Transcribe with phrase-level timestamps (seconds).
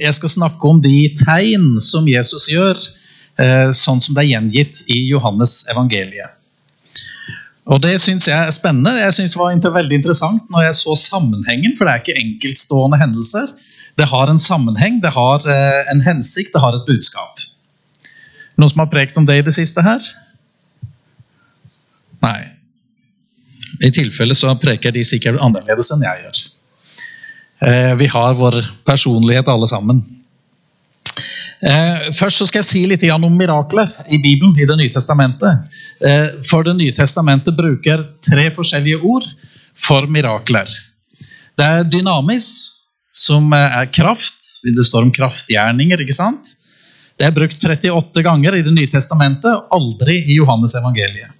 [0.00, 2.80] Jeg skal snakke om de tegn som Jesus gjør,
[3.38, 6.34] eh, sånn som det er gjengitt i Johannes evangeliet.
[7.68, 8.96] Og Det syns jeg er spennende.
[8.96, 12.98] Jeg synes det var veldig interessant når jeg så sammenhengen, for det er ikke enkeltstående
[13.00, 13.50] hendelser.
[13.98, 17.42] Det har en sammenheng, det har eh, en hensikt, det har et budskap.
[18.56, 20.00] Noen som har prekt om det i det siste her?
[22.24, 22.54] Nei.
[23.84, 26.40] I tilfelle så preker de sikkert annerledes enn jeg gjør.
[27.60, 30.02] Eh, vi har vår personlighet alle sammen.
[31.60, 35.66] Eh, først så skal jeg si litt om mirakler i Bibelen, i Det nye testamentet.
[36.00, 39.26] Eh, for Det nye testamentet bruker tre forskjellige ord
[39.74, 40.68] for mirakler.
[41.58, 42.74] Det er dynamis,
[43.10, 44.62] som er kraft.
[44.62, 46.00] Det står om kraftgjerninger.
[46.00, 46.46] ikke sant?
[47.18, 51.34] Det er brukt 38 ganger i Det nye testamentet, aldri i Johannes evangeliet.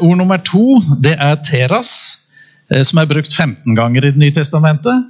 [0.00, 2.27] Ord nummer to det er teras.
[2.68, 5.08] Eh, som er brukt 15 ganger i Det nye testamentet,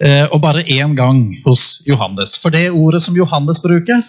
[0.00, 2.36] eh, og bare én gang hos Johannes.
[2.38, 4.02] For det ordet som Johannes bruker,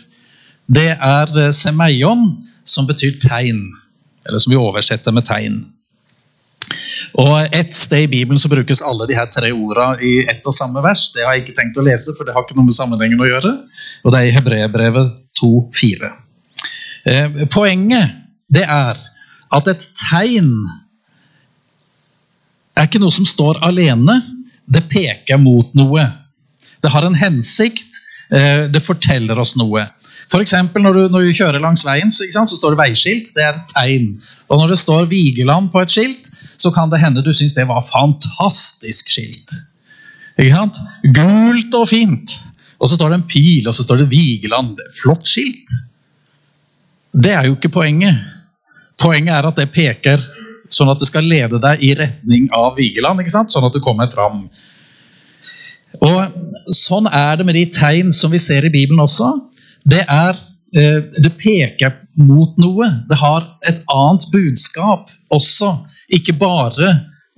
[0.68, 3.71] det er eh, semeion, som betyr tegn.
[4.27, 5.65] Eller som vi oversetter med tegn.
[7.18, 10.54] Og Et sted i Bibelen så brukes alle de her tre ordene i ett og
[10.54, 11.12] samme vers.
[11.15, 13.26] Det har jeg ikke tenkt å lese, for det har ikke noe med sammenhengen å
[13.26, 13.55] gjøre.
[14.04, 16.12] Og det er i Hebreerbrevet 2,4.
[17.49, 18.13] Poenget
[18.54, 18.99] det er
[19.55, 20.54] at et tegn
[22.77, 24.20] er ikke noe som står alene.
[24.70, 26.05] Det peker mot noe.
[26.84, 28.01] Det har en hensikt.
[28.29, 29.87] Eh, det forteller oss noe.
[30.29, 30.53] F.eks.
[30.53, 33.31] Når, når du kjører langs veien, så, så, står det veiskilt.
[33.34, 34.12] Det er et tegn.
[34.49, 37.65] Og når det står Vigeland på et skilt, så kan det hende du syns det
[37.70, 39.57] var fantastisk skilt.
[40.40, 40.77] Ikke sant?
[41.15, 42.35] Gult og fint.
[42.79, 44.77] Og så står det en pil, og så står det Vigeland.
[45.01, 45.73] Flott skilt.
[47.12, 48.21] Det er jo ikke poenget.
[49.01, 50.21] Poenget er at det peker
[50.73, 53.53] Sånn at det skal lede deg i retning av Vigeland, ikke sant?
[53.53, 54.45] sånn at du kommer fram.
[56.05, 59.31] Og Sånn er det med de tegn som vi ser i Bibelen også.
[59.90, 60.37] Det, er,
[60.77, 62.90] eh, det peker mot noe.
[63.09, 65.74] Det har et annet budskap også.
[66.13, 66.91] Ikke bare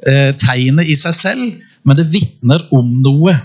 [0.07, 1.47] eh, tegnet i seg selv,
[1.87, 3.37] men det vitner om noe.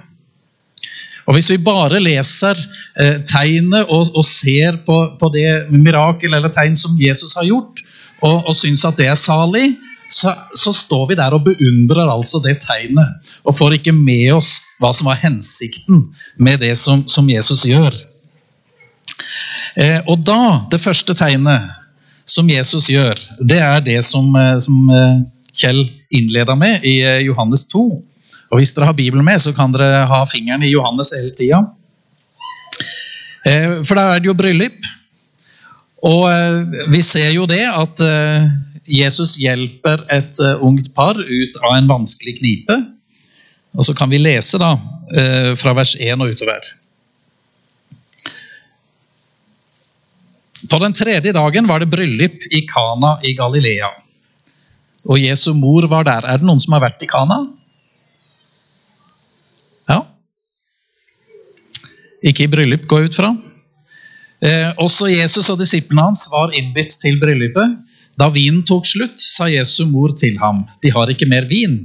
[1.26, 2.58] Og Hvis vi bare leser
[3.02, 7.82] eh, tegnet og, ser på, det mirakel eller tegn som Jesus har gjort,
[8.24, 9.74] og, og syns at det er salig,
[10.08, 13.32] så, så, står vi der og beundrer altså det tegnet.
[13.44, 16.04] Og får ikke med oss hva som var hensikten
[16.38, 17.96] med det som, som Jesus gjør.
[19.76, 21.66] Eh, og da, det første tegnet
[22.26, 25.24] som Jesus gjør, det er det som, eh, som eh,
[25.56, 27.84] Kjell innleda med i eh, Johannes 2.
[28.50, 31.64] Og Hvis dere har Bibelen med, så kan dere ha fingeren i Johannes hele tida.
[33.86, 34.86] For da er det jo bryllup.
[36.04, 38.48] Og eh, vi ser jo det at eh,
[38.86, 42.76] Jesus hjelper et eh, ungt par ut av en vanskelig knipe.
[43.76, 44.76] Og så kan vi lese da
[45.60, 46.64] fra vers 1 og utover.
[50.72, 53.90] På den tredje dagen var det bryllup i Kana i Galilea.
[55.06, 56.26] Og Jesu mor var der.
[56.26, 57.36] Er det noen som har vært i Kana?
[59.92, 60.00] Ja?
[62.24, 63.34] Ikke i bryllup, gå ut fra?
[64.44, 67.78] Eh, også Jesus og disiplene hans var innbytt til bryllupet.
[68.16, 71.82] Da vinen tok slutt, sa Jesu mor til ham, de har ikke mer vin.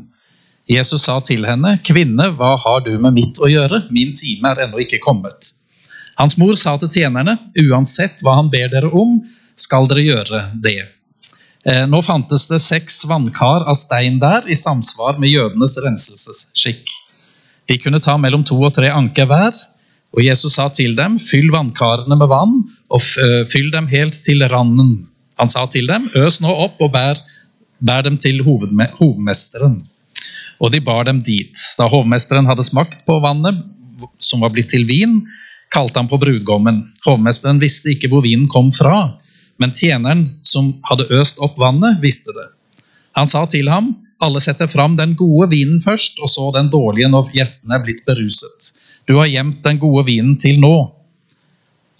[0.71, 4.65] Jesus sa til henne, kvinne, hva har du med mitt å gjøre, min time er
[4.67, 5.51] ennå ikke kommet.
[6.19, 9.19] Hans mor sa til tjenerne, uansett hva han ber dere om,
[9.59, 10.79] skal dere gjøre det.
[11.67, 16.87] Eh, nå fantes det seks vannkar av stein der, i samsvar med jødenes renselsesskikk.
[17.69, 19.57] De kunne ta mellom to og tre anker hver.
[20.11, 22.57] Og Jesus sa til dem, fyll vannkarene med vann,
[22.91, 25.05] og eh, fyll dem helt til randen.
[25.39, 27.21] Han sa til dem, øs nå opp og bær,
[27.79, 29.79] bær dem til hovedme hovmesteren.
[30.61, 31.55] Og de bar dem dit.
[31.79, 33.63] Da hovmesteren hadde smakt på vannet,
[34.21, 35.21] som var blitt til vin,
[35.71, 36.83] kalte han på brudgommen.
[37.07, 39.15] Hovmesteren visste ikke hvor vinen kom fra,
[39.61, 42.49] men tjeneren som hadde øst opp vannet, visste det.
[43.17, 47.09] Han sa til ham, alle setter fram den gode vinen først, og så den dårlige
[47.09, 48.75] når gjestene er blitt beruset.
[49.07, 50.75] Du har gjemt den gode vinen til nå.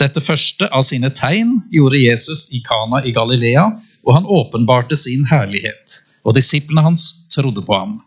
[0.02, 3.68] Dette første av sine tegn gjorde Jesus i Kana i Galilea,
[4.06, 6.00] og han åpenbarte sin herlighet.
[6.26, 8.00] Og disiplene hans trodde på ham.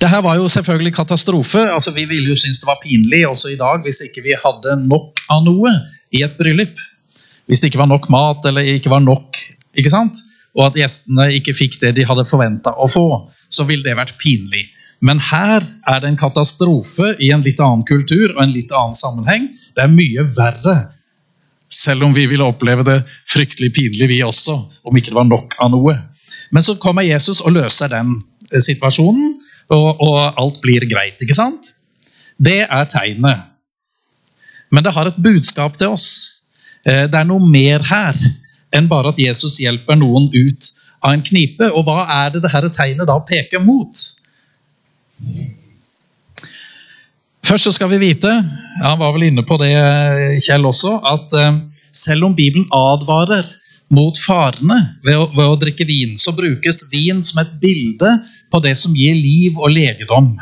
[0.00, 1.60] Dette var jo selvfølgelig katastrofe.
[1.60, 4.78] altså Vi ville jo synes det var pinlig også i dag hvis ikke vi hadde
[4.88, 5.72] nok av noe
[6.12, 6.76] i et bryllup.
[7.46, 9.36] Hvis det ikke var nok mat eller ikke var nok,
[9.76, 10.20] ikke sant?
[10.58, 13.06] og at gjestene ikke fikk det de hadde forventa å få,
[13.52, 14.64] så ville det vært pinlig.
[15.00, 18.96] Men her er det en katastrofe i en litt annen kultur og en litt annen
[18.96, 19.48] sammenheng.
[19.76, 20.76] Det er mye verre,
[21.72, 22.98] selv om vi ville oppleve det
[23.30, 25.94] fryktelig pinlig, vi også, om ikke det var nok av noe.
[26.50, 28.18] Men så kommer Jesus og løser den
[28.50, 29.38] eh, situasjonen.
[29.70, 31.22] og, og alt blir greit.
[31.22, 31.72] ikke sant?
[32.36, 33.46] Det er tegnet.
[34.70, 36.08] Men det har et budskap til oss.
[36.86, 38.18] Eh, det er noe mer her
[38.74, 40.70] enn bare at Jesus hjelper noen ut
[41.02, 41.70] av en knipe.
[41.70, 43.94] Og hva er det dette tegnet da peker mot?
[47.50, 48.30] Først så skal vi vite,
[48.82, 49.72] han var vel inne på det,
[50.44, 51.56] Kjell også, at eh,
[51.96, 53.48] selv om Bibelen advarer
[53.90, 58.12] mot farene ved å, ved å, drikke vin, så brukes vin som et bilde
[58.52, 60.36] på det som gir liv og legedom.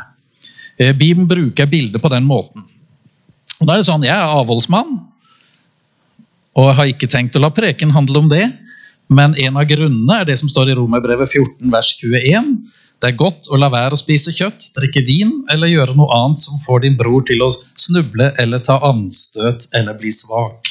[0.77, 2.67] Eh, Bibelen bruker bildet på den måten.
[3.59, 4.99] Og da er det sånn, Jeg er avholdsmann,
[6.59, 8.45] og jeg har ikke tenkt å la preken handle om det.
[9.09, 12.51] Men en av grunnene er det som står i Romerbrevet 14, vers 21.
[12.99, 16.41] Det er godt å la være å spise kjøtt, drikke vin eller gjøre noe annet
[16.43, 20.67] som får din bror til å snuble eller ta anstøt eller bli svak.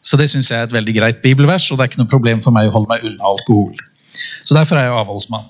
[0.00, 2.40] Så det syns jeg er et veldig greit bibelvers, og det er ikke noe problem
[2.44, 3.76] for meg å holde meg unna alkohol.
[4.08, 5.48] Så derfor er jeg avholdsmann.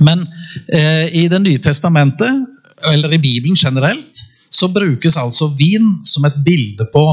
[0.00, 0.24] Men
[0.72, 2.46] eh, i Det nye testamentet,
[2.88, 4.22] eller i Bibelen generelt,
[4.52, 7.04] så brukes altså vin som et bilde på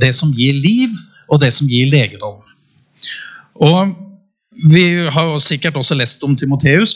[0.00, 0.92] det som gir liv,
[1.32, 2.42] og det som gir legedom.
[3.64, 3.96] Og
[4.56, 6.94] Vi har sikkert også lest om Timoteus,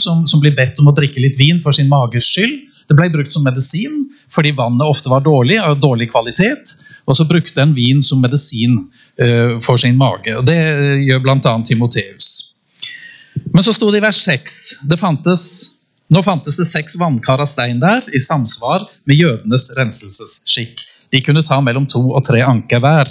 [0.00, 2.54] som, som blir bedt om å drikke litt vin for sin mages skyld.
[2.88, 6.72] Det ble brukt som medisin fordi vannet ofte var dårlig, av dårlig kvalitet.
[7.04, 8.78] Og så brukte en vin som medisin
[9.20, 10.32] uh, for sin mage.
[10.38, 10.56] og Det
[11.04, 11.54] gjør bl.a.
[11.68, 12.30] Timoteus.
[13.52, 15.44] Men så sto det i vers 6 det fantes,
[16.12, 20.82] Nå fantes det seks vannkar av stein der, i samsvar med jødenes renselsesskikk.
[21.12, 23.08] De kunne ta mellom to og tre anker hver.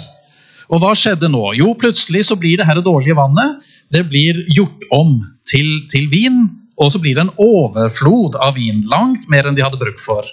[0.70, 1.42] Og hva skjedde nå?
[1.58, 3.58] Jo, plutselig så blir det her dårlige vannet
[3.92, 5.18] det blir gjort om
[5.48, 6.44] til, til vin.
[6.80, 8.80] Og så blir det en overflod av vin.
[8.90, 10.26] Langt mer enn de hadde bruk for.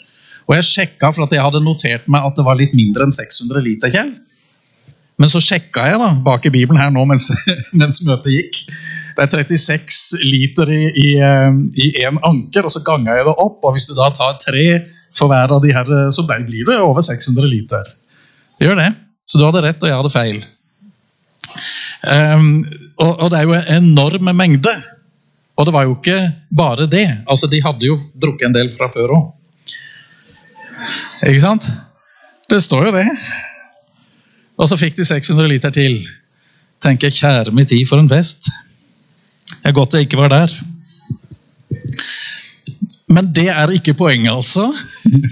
[0.50, 3.14] Og jeg sjekka for at jeg hadde notert meg at det var litt mindre enn
[3.14, 3.92] 600 liter.
[3.94, 4.16] Kjell.
[5.20, 7.28] Men så sjekka jeg da, bak i Bibelen her nå mens,
[7.80, 8.62] mens møtet gikk.
[9.18, 13.60] Det er 36 liter i, i, eh, én anker, og så ganga jeg det opp.
[13.68, 14.68] Og hvis du da tar tre
[15.12, 17.92] for hver av de her, så blir det over 600 liter.
[18.58, 18.94] Det gjør det.
[19.28, 20.40] Så du hadde rett, og jeg hadde feil.
[22.00, 22.64] Um,
[22.96, 24.74] og, og, det er jo en enorm mengde.
[25.60, 26.20] Og det var jo ikke
[26.56, 27.08] bare det.
[27.28, 29.28] Altså, De hadde jo drukket en del fra før òg.
[31.28, 31.68] Ikke sant?
[32.50, 33.08] Det står jo det.
[34.60, 36.02] Og så fikk de 600 liter til.
[36.84, 38.48] Tenker jeg, kjære min tid, for en fest.
[39.50, 40.56] Det er godt jeg ikke var der.
[43.10, 44.70] Men det er ikke poenget, altså.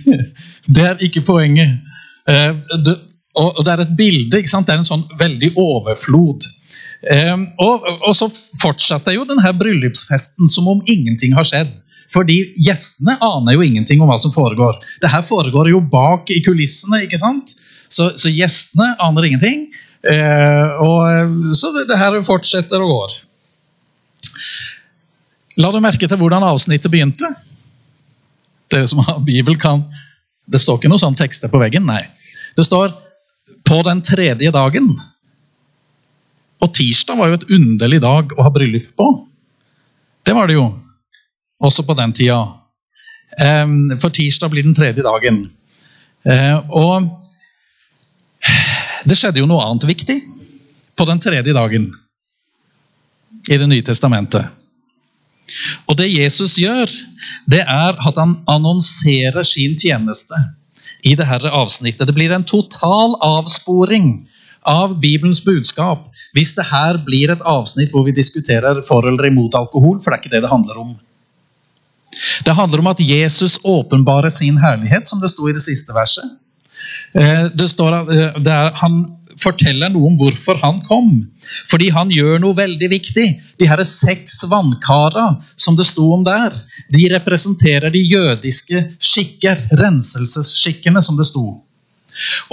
[0.75, 1.77] det er ikke poenget.
[2.27, 2.95] Det,
[3.37, 4.37] og, det er et bilde.
[4.37, 4.67] ikke sant?
[4.67, 6.47] Det er en sånn veldig overflod.
[7.05, 8.25] Um, og, og, så
[8.61, 11.75] fortsetter jo denne bryllupsfesten som om ingenting har skjedd.
[12.13, 14.79] Fordi gjestene aner jo ingenting om hva som foregår.
[15.03, 17.03] Det her foregår jo bak i kulissene.
[17.05, 17.53] ikke sant?
[17.91, 19.67] Så, så gjestene aner ingenting.
[20.07, 23.17] Uh, og, så det, det, her fortsetter og går.
[25.57, 27.29] La du merke til hvordan avsnittet begynte?
[28.71, 29.85] Dere som har Bibel, kan
[30.47, 31.85] Det står ikke noen sånn tekster på veggen.
[31.87, 32.05] Nei.
[32.55, 32.93] Det står
[33.67, 34.93] på den tredje dagen.
[36.63, 39.07] Og tirsdag var jo et underlig dag å ha bryllup på.
[40.25, 40.71] Det var det jo.
[41.63, 42.41] Også på den tida.
[44.01, 45.43] For tirsdag blir den tredje dagen.
[46.27, 47.07] Eh, og
[49.07, 50.17] det skjedde jo noe annet viktig
[50.97, 51.91] på den tredje dagen
[53.47, 54.49] i Det nye testamentet.
[55.87, 56.91] Og det Jesus gjør,
[57.47, 60.35] det er at han annonserer sin tjeneste
[61.07, 62.07] i dette avsnittet.
[62.07, 64.27] Det blir en total avsporing
[64.67, 69.55] av Bibelens budskap hvis det her blir et avsnitt hvor vi diskuterer for eller imot
[69.57, 70.95] alkohol, for det er ikke det det handler om.
[72.45, 76.35] Det handler om at Jesus åpenbarer sin herlighet, som det sto i det siste verset.
[77.13, 78.99] Eh, det står, at er, han
[79.41, 81.11] forteller noe om hvorfor han kom.
[81.69, 83.27] Fordi han gjør noe veldig viktig.
[83.61, 86.55] De her seks vannkara som det sto om der,
[86.93, 91.45] de representerer de jødiske skikker, renselsesskikkene, som det sto.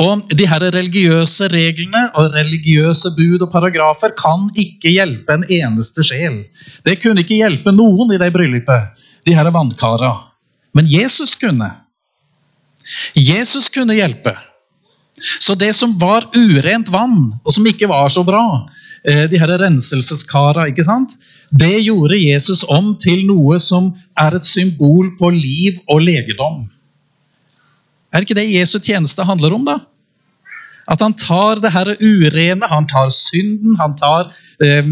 [0.00, 6.04] Og de her religiøse reglene og religiøse bud og paragrafer kan ikke hjelpe en eneste
[6.06, 6.42] sjel.
[6.86, 10.12] Det kunne ikke hjelpe noen i det bryllupet, de her vannkara.
[10.74, 11.70] Men Jesus kunne.
[13.16, 14.34] Jesus kunne hjelpe.
[15.14, 18.66] Så det som var urent vann, og som ikke var så bra,
[19.06, 21.14] eh, de her renselseskara, ikke sant?
[21.54, 26.64] det gjorde Jesus om til noe som er et symbol på liv og legedom.
[28.14, 29.80] Er det ikke det Jesu tjeneste handler om, da?
[30.86, 34.28] At han tar det her urene, han tar synden, han tar
[34.62, 34.90] eh,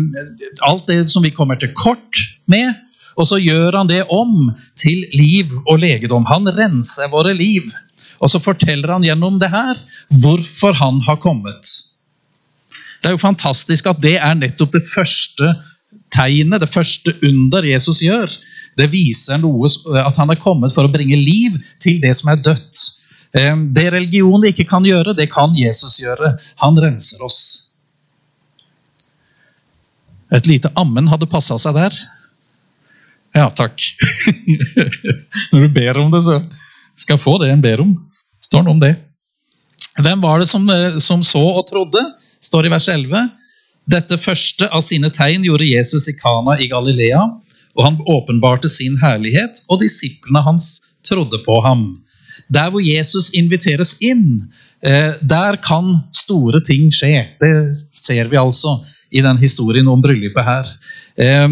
[0.67, 2.19] alt det som vi kommer til kort
[2.51, 2.73] med,
[3.15, 4.51] og så gjør han det om
[4.81, 6.25] til liv og legedom.
[6.27, 7.69] Han renser våre liv.
[8.23, 9.79] Og så forteller han gjennom det her
[10.23, 11.61] hvorfor han har kommet.
[13.03, 15.53] Det er jo fantastisk at det er nettopp det første
[16.15, 18.33] tegnet, det første under Jesus gjør.
[18.79, 19.69] Det viser noe,
[20.01, 23.02] at han er kommet for å bringe liv til det som er dødt.
[23.33, 26.35] Det religionen ikke kan gjøre, det kan Jesus gjøre.
[26.61, 27.39] Han renser oss.
[30.33, 31.97] Et lite ammen hadde passa seg der.
[33.37, 33.81] Ja, takk.
[35.53, 36.43] Når du ber om det, så
[36.97, 37.95] skal jeg få det en ber om.
[38.45, 38.95] Står noe om det.
[40.01, 42.01] Hvem var det som, eh, som så og trodde?
[42.41, 43.31] Står i vers 11.
[43.93, 47.23] Dette første av sine tegn gjorde Jesus i Kana i Galilea,
[47.77, 50.69] og han åpenbarte sin herlighet, og disiplene hans
[51.09, 51.87] trodde på ham.
[52.53, 54.49] Der hvor Jesus inviteres inn,
[54.83, 57.27] eh, der kan store ting skje.
[57.41, 57.55] Det
[57.93, 58.81] ser vi altså
[59.13, 60.75] i den historien om bryllupet her.
[61.17, 61.49] Eh,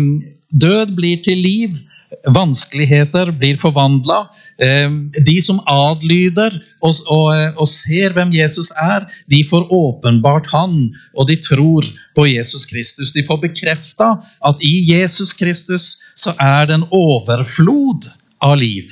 [0.51, 1.79] død blir til liv.
[2.27, 4.25] Vanskeligheter blir forvandla.
[4.59, 11.37] De som adlyder og, og, ser hvem Jesus er, de får åpenbart han, og de
[11.39, 11.87] tror
[12.19, 13.15] på Jesus Kristus.
[13.15, 14.11] De får bekrefta
[14.45, 18.11] at i Jesus Kristus så er det en overflod
[18.43, 18.91] av liv.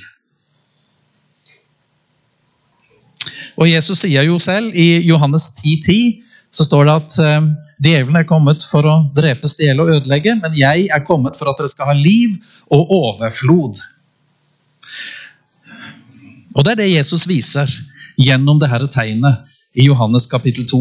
[3.59, 6.25] Og Jesus sier jo selv i Johannes 10,10 10,
[6.55, 7.49] så står det at eh,
[7.85, 11.61] djevelen er kommet for å drepe, stjele og ødelegge, men jeg er kommet for at
[11.61, 12.39] dere skal ha liv
[12.73, 13.83] og overflod.
[16.57, 17.71] Og Det er det Jesus viser
[18.19, 19.45] gjennom dette tegnet
[19.79, 20.81] i Johannes kapittel 2.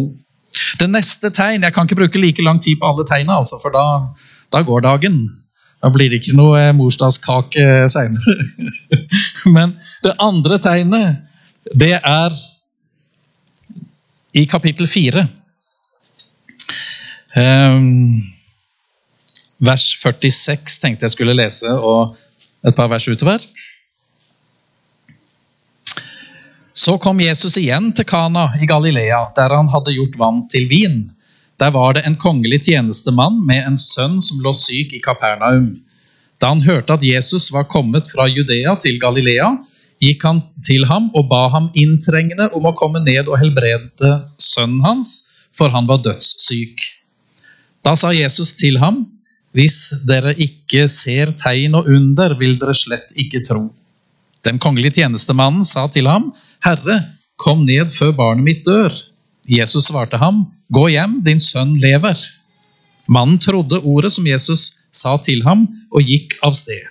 [0.79, 3.75] Det neste tegn Jeg kan ikke bruke like lang tid på alle tegnene, altså, for
[3.75, 4.07] da,
[4.55, 5.19] da, går dagen.
[5.83, 8.37] Da blir det ikke noe morsdagskake seinere.
[9.55, 9.75] Men
[10.07, 11.19] det andre tegnet,
[11.75, 12.33] det er
[14.37, 15.25] i kapittel 4.
[17.37, 18.21] Um,
[19.57, 22.17] vers 46 tenkte jeg skulle lese, og
[22.65, 23.41] et par vers utover.
[26.77, 30.99] Så kom Jesus igjen til Kana i Galilea, der han hadde gjort vann til vin.
[31.57, 35.71] Der var det en kongelig tjenestemann med en sønn som lå syk i Kapernaum.
[36.37, 39.55] Da han hørte at Jesus var kommet fra Judea til Galilea,
[40.03, 44.83] gikk han til ham og ba ham inntrengende om å komme ned og helbrede sønnen
[44.85, 46.83] hans, for han var dødssyk.
[47.85, 49.05] Da sa Jesus til ham,
[49.57, 53.63] hvis dere ikke ser tegn og under, vil dere slett ikke tro.
[54.45, 56.29] Den kongelige tjenestemannen sa til ham,
[56.63, 56.99] Herre,
[57.41, 58.93] kom ned før barnet mitt dør.
[59.49, 62.19] Jesus svarte ham, Gå hjem, din sønn lever.
[63.07, 65.63] Mannen trodde ordet som Jesus sa til ham,
[65.95, 66.83] og gikk av sted.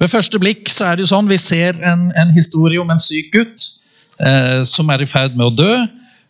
[0.00, 3.02] Ved første blikk så er det jo sånn, Vi ser en, en historie om en
[3.02, 3.68] syk gutt
[4.20, 5.72] eh, som er i ferd med å dø.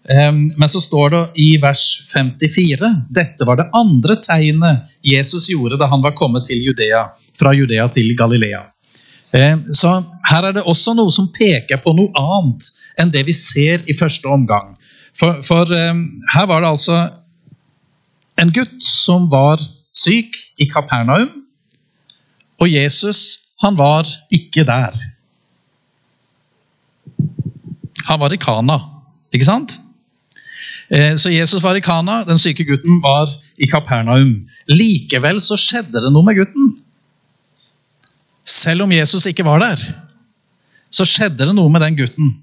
[0.06, 1.80] Men så står det i vers
[2.12, 7.50] 54 dette var det andre tegnet Jesus gjorde da han var kommet til Judea, fra
[7.50, 8.60] Judea til Galilea.
[9.74, 9.96] Så
[10.30, 12.68] her er det også noe som peker på noe annet
[13.02, 14.76] enn det vi ser i første omgang.
[15.18, 17.00] For, for her var det altså
[18.38, 19.58] en gutt som var
[19.96, 21.32] syk i Kapernaum,
[22.60, 24.96] og Jesus han var ikke der.
[28.06, 28.78] Han var i Kana,
[29.34, 29.78] ikke sant?
[30.92, 34.46] Eh, så Jesus var i Kana, den syke gutten var i Kapernaum.
[34.70, 36.74] Likevel så skjedde det noe med gutten.
[38.46, 39.82] Selv om Jesus ikke var der,
[40.92, 42.36] så skjedde det noe med den gutten.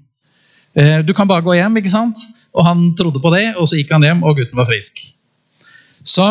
[0.76, 2.20] Eh, du kan bare gå hjem, ikke sant?
[2.52, 5.00] Og han trodde på det, og så gikk han hjem, og gutten var frisk.
[6.04, 6.26] Så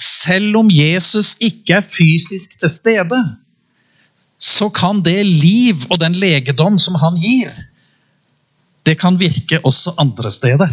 [0.00, 3.18] selv om Jesus ikke er fysisk til stede,
[4.40, 7.52] så kan det liv og den legedom som han gir,
[8.84, 10.72] det kan virke også andre steder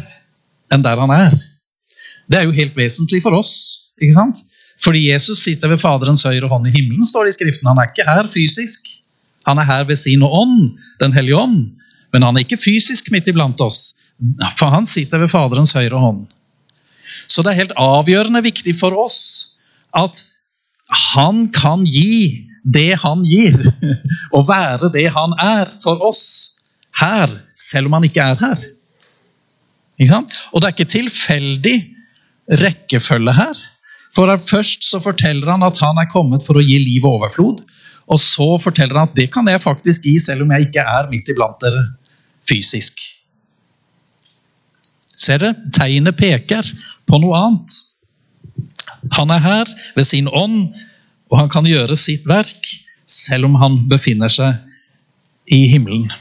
[0.71, 1.35] enn der han er.
[2.31, 3.53] Det er jo helt vesentlig for oss.
[4.01, 4.41] ikke sant?
[4.81, 7.69] Fordi Jesus sitter ved Faderens høyre hånd i himmelen, står det i Skriften.
[7.69, 8.87] Han er ikke her fysisk.
[9.47, 11.71] Han er her ved sin ånd, Den hellige ånd.
[12.13, 13.95] Men han er ikke fysisk midt iblant oss,
[14.59, 16.25] for han sitter ved Faderens høyre hånd.
[17.27, 19.19] Så det er helt avgjørende viktig for oss
[19.95, 20.19] at
[21.13, 23.57] han kan gi det han gir,
[24.35, 26.23] og være det han er for oss
[26.99, 28.65] her, selv om han ikke er her.
[30.01, 31.77] Ikke Og det er ikke tilfeldig
[32.61, 33.61] rekkefølge her.
[34.15, 37.63] For Først så forteller han at han er kommet for å gi liv og overflod.
[38.11, 41.09] Og så forteller han at det kan jeg faktisk gi, selv om jeg ikke er
[41.11, 41.85] midt iblant dere
[42.47, 42.99] fysisk.
[45.15, 45.55] Ser dere?
[45.75, 46.65] Tegnet peker
[47.07, 47.77] på noe annet.
[49.15, 50.73] Han er her ved sin ånd,
[51.31, 52.67] og han kan gjøre sitt verk
[53.07, 54.59] selv om han befinner seg
[55.51, 56.11] i himmelen.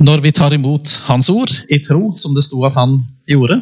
[0.00, 3.60] Når vi tar imot Hans ord i tro, som det sto at han gjorde,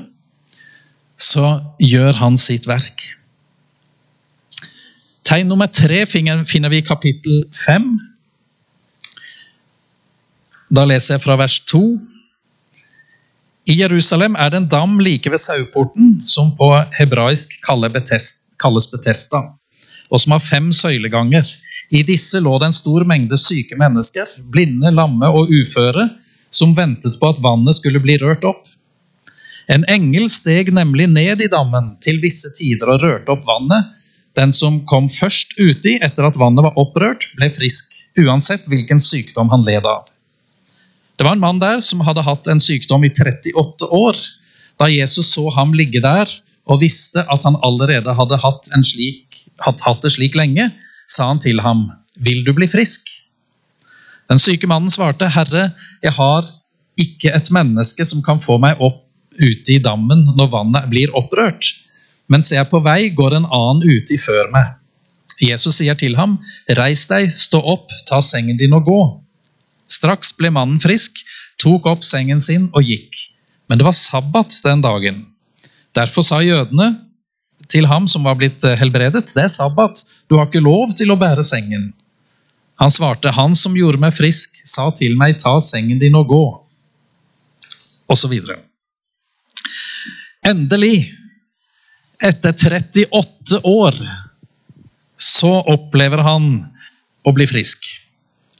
[1.18, 3.02] så gjør han sitt verk.
[5.26, 7.94] Tegn nummer tre finner vi i kapittel fem.
[10.72, 11.82] Da leser jeg fra vers to.
[13.62, 19.42] I Jerusalem er det en dam like ved saueporten, som på hebraisk kalles Betesta,
[20.10, 21.46] og som har fem søyleganger.
[21.94, 26.08] I disse lå det en stor mengde syke mennesker, blinde, lamme og uføre,
[26.50, 28.66] som ventet på at vannet skulle bli rørt opp.
[29.70, 33.92] En engel steg nemlig ned i dammen til visse tider og rørte opp vannet.
[34.34, 39.52] Den som kom først uti etter at vannet var opprørt, ble frisk, uansett hvilken sykdom
[39.52, 40.08] han led av.
[41.18, 44.18] Det var en mann der som hadde hatt en sykdom i 38 år.
[44.80, 46.30] Da Jesus så ham ligge der
[46.70, 50.70] og visste at han allerede hadde hatt, slik, hatt, hatt det slik lenge,
[51.10, 53.08] sa han til ham, 'Vil du bli frisk?'
[54.30, 56.46] Den syke mannen svarte, 'Herre, jeg har
[56.98, 59.02] ikke et menneske som kan få meg opp
[59.40, 61.72] ute i dammen når vannet blir opprørt.
[62.28, 64.76] Mens jeg er på vei, går en annen uti før meg.
[65.42, 66.38] Jesus sier til ham,
[66.78, 69.00] Reis deg, stå opp, ta sengen din og gå.
[69.92, 71.20] Straks ble mannen frisk,
[71.62, 73.18] tok opp sengen sin og gikk.
[73.68, 75.24] Men det var sabbat den dagen.
[75.96, 76.94] Derfor sa jødene
[77.72, 81.18] til ham som var blitt helbredet, det er sabbat, du har ikke lov til å
[81.20, 81.92] bære sengen.
[82.80, 86.44] Han svarte, han som gjorde meg frisk, sa til meg, ta sengen din og gå.
[88.10, 88.58] Og så videre.
[90.42, 91.12] Endelig,
[92.18, 93.98] etter 38 år,
[95.14, 96.48] så opplever han
[97.22, 97.86] å bli frisk.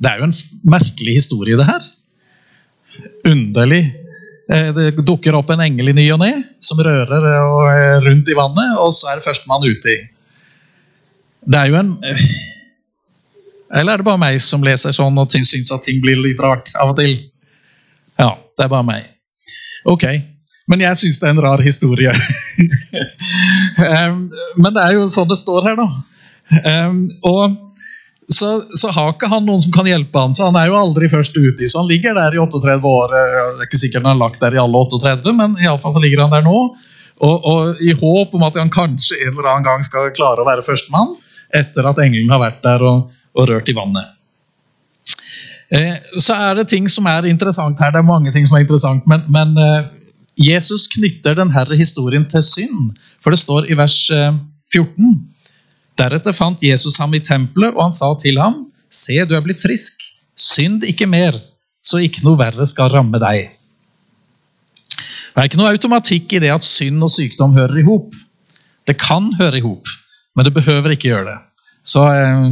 [0.01, 0.39] Det er jo en
[0.73, 1.91] merkelig historie, det her.
[3.29, 3.83] Underlig.
[4.53, 6.33] Eh, det dukker opp en engel i ny og ne
[6.65, 9.97] som rører eh, rundt i vannet, og så er det førstemann uti.
[11.43, 12.27] Det er jo en eh,
[13.79, 16.75] Eller er det bare meg som leser sånn og syns at ting blir litt rart
[16.77, 17.17] av og til?
[18.21, 19.07] Ja, det er bare meg.
[19.89, 20.05] Ok.
[20.69, 22.13] Men jeg syns det er en rar historie.
[24.61, 25.89] men det er jo sånn det står her, da.
[27.27, 27.72] Og
[28.35, 31.09] så, så, har ikke han noen som kan hjelpe han, så han er jo aldri
[31.11, 31.69] først ute.
[31.69, 33.13] Så han ligger der i 38 år.
[33.13, 36.25] Det er ikke sikkert han har lagt der i alle 38, men iallfall så ligger
[36.25, 36.59] han der nå.
[37.23, 40.49] Og, og, i håp om at han kanskje en eller annen gang skal klare å
[40.49, 41.15] være førstemann
[41.55, 44.17] etter at engelen har vært der og, og rørt i vannet.
[45.73, 47.93] Eh, så er det ting som er interessant her.
[47.93, 49.93] Det er mange ting som er interessant, men, men eh,
[50.41, 53.99] Jesus knytter denne historien til synd, for det står i vers
[54.73, 55.13] 14.
[56.01, 59.63] Deretter fant Jesus ham i tempelet, og han sa til ham, Se, du er blitt
[59.63, 60.01] frisk.
[60.37, 61.37] Synd ikke mer,
[61.85, 63.53] så ikke noe verre skal ramme deg.
[65.33, 68.13] Det er ikke noe automatikk i det at synd og sykdom hører i hop.
[68.89, 69.89] Det kan høre i hop,
[70.37, 71.39] men det behøver ikke gjøre det.
[71.89, 72.49] Så eh,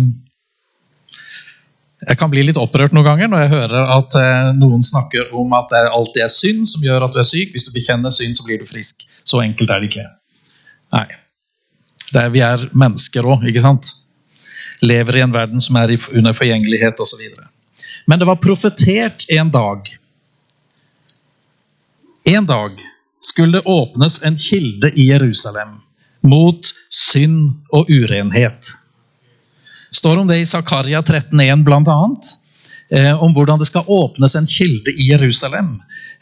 [2.08, 5.52] jeg kan bli litt opprørt noen ganger når jeg hører at eh, noen snakker om
[5.58, 7.52] at det alltid er synd som gjør at du er syk.
[7.52, 9.04] Hvis du bekjenner synd, så blir du frisk.
[9.28, 10.06] Så enkelt er det ikke.
[10.96, 11.06] Nei.
[12.14, 13.92] Er, vi er mennesker òg, ikke sant?
[14.82, 17.22] Lever i en verden som er under forgjengelighet osv.
[18.08, 19.90] Men det var profetert en dag.
[22.30, 22.80] En dag
[23.20, 25.78] skulle det åpnes en kilde i Jerusalem
[26.26, 28.74] mot synd og urenhet
[29.90, 31.98] står om det i Zakaria 13,1 bl.a.
[32.90, 35.76] Eh, om hvordan det skal åpnes en kilde i Jerusalem.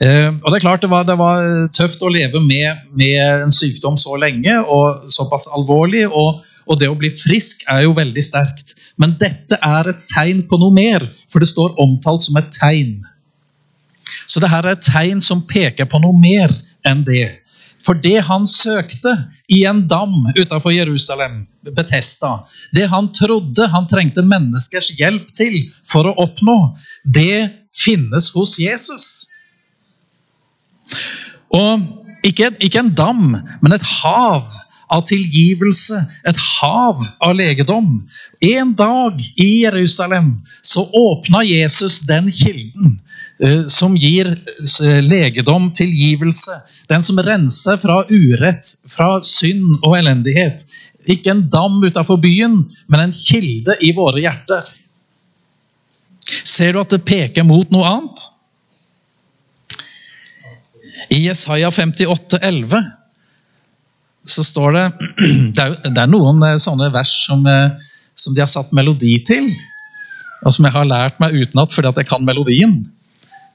[0.05, 1.41] Eh, og Det er klart det var, det var
[1.73, 6.05] tøft å leve med, med, en sykdom så lenge og såpass alvorlig.
[6.13, 8.77] og, og det å bli frisk er jo veldig sterkt.
[9.01, 12.99] Men dette er et tegn på noe mer, for det står omtalt som et tegn.
[14.29, 16.53] Så dette er et tegn som peker på noe mer
[16.85, 17.41] enn det.
[17.85, 19.13] For det han søkte
[19.55, 26.09] i en dam utenfor Jerusalem, Betesta, det han trodde han trengte menneskers hjelp til for
[26.09, 26.57] å oppnå,
[27.05, 29.09] det finnes hos Jesus.
[31.55, 31.85] Og
[32.27, 34.49] ikke, ikke en dam, men et hav
[34.89, 38.09] av tilgivelse, et hav av legedom.
[38.45, 42.97] En dag i Jerusalem så åpna Jesus den kilden
[43.43, 46.57] eh, som gir eh, legedom, tilgivelse,
[46.89, 50.65] den som renser fra urett, fra synd og elendighet.
[51.09, 54.73] Ikke en dam utenfor byen, men en kilde i våre hjerter.
[56.49, 58.27] Ser du at det peker mot noe annet?
[61.15, 62.83] I Jesaja 58, 11,
[64.29, 64.85] så står det
[65.57, 67.77] Det er, noen eh, sånne vers som, eh,
[68.19, 69.49] som, de har satt melodi til,
[70.45, 72.81] og som jeg har lært meg utenat fordi at jeg kan melodien.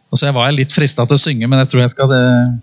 [0.10, 2.56] Og så Jeg var litt frista til å synge, men jeg tror jeg skal eh,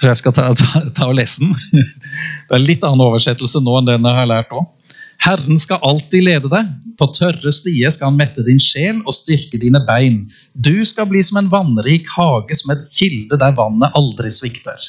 [0.00, 1.52] tror jeg skal ta, ta, ta, og lese den.
[2.48, 4.96] Det er litt annen oversettelse nå enn den jeg har lært òg.
[5.20, 6.68] Herren skal alltid lede deg.
[6.96, 10.22] På tørre stier skal han mette din sjel og styrke dine bein.
[10.56, 14.80] Du skal bli som en vannrik hage, som et kilde der vannet aldri svikter.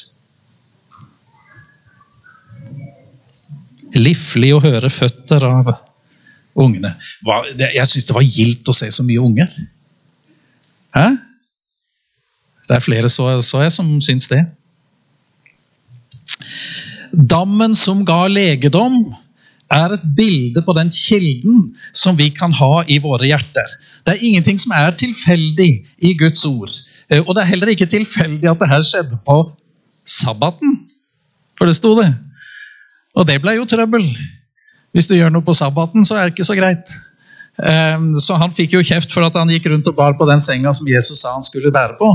[3.92, 5.74] Liflig å høre føtter av
[6.56, 6.94] ungene.
[7.60, 9.52] Jeg syns det var gildt å se så mye unger.
[10.96, 11.06] Hæ?
[12.68, 14.40] Det er flere så jeg som syns det.
[17.12, 19.04] Dammen som ga legedom,
[19.72, 23.76] er et bilde på den kilden som vi kan ha i våre hjerter.
[24.04, 25.70] Det er ingenting som er tilfeldig
[26.04, 26.72] i Guds ord.
[27.08, 29.38] Eh, og det er heller ikke tilfeldig at det her skjedde på
[30.08, 30.82] sabbaten.
[31.58, 32.10] For det sto det.
[33.16, 34.04] Og det ble jo trøbbel.
[34.92, 36.96] Hvis du gjør noe på sabbaten, så er det ikke så greit.
[37.62, 40.42] Eh, så han fikk jo kjeft for at han gikk rundt og bar på den
[40.42, 42.10] senga som Jesus sa han skulle bære på,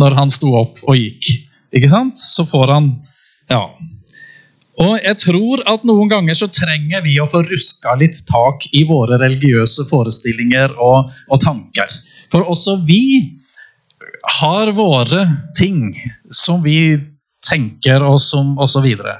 [0.00, 1.30] når han sto opp og gikk.
[1.76, 2.18] Ikke sant?
[2.18, 2.90] Så får han
[3.50, 3.64] Ja.
[4.80, 8.86] Og jeg tror at noen ganger så trenger vi å få ruska litt tak i
[8.88, 11.90] våre religiøse forestillinger og, og tanker.
[12.32, 13.02] For også vi
[14.40, 15.26] har våre
[15.58, 15.98] ting
[16.32, 16.96] som vi
[17.44, 18.86] tenker og som osv.
[18.86, 19.10] Og,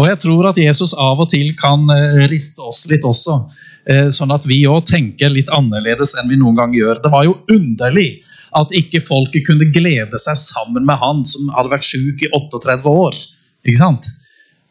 [0.00, 3.38] og jeg tror at Jesus av og til kan eh, riste oss litt også.
[3.86, 6.98] Eh, sånn at vi òg tenker litt annerledes enn vi noen gang gjør.
[7.04, 8.24] Det var jo underlig
[8.56, 12.90] at ikke folket kunne glede seg sammen med han som hadde vært sjuk i 38
[12.90, 13.18] år.
[13.66, 14.06] Ikke sant?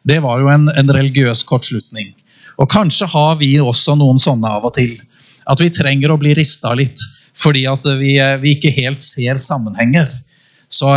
[0.06, 2.14] Det var jo en, en religiøs kortslutning.
[2.56, 4.96] Og kanskje har vi også noen sånne av og til.
[5.46, 7.02] At vi trenger å bli rista litt
[7.36, 10.08] fordi at vi, vi, ikke helt ser sammenhenger.
[10.72, 10.88] Så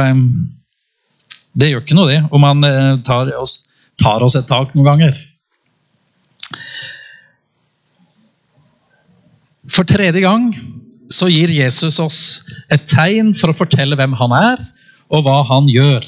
[1.59, 3.57] det gjør ikke noe, det, om man uh, tar, oss,
[3.99, 5.19] tar oss et tak noen ganger.
[9.67, 10.47] For tredje gang
[11.11, 12.21] så gir Jesus oss
[12.71, 14.63] et tegn for å fortelle hvem han er,
[15.11, 16.07] og hva han gjør.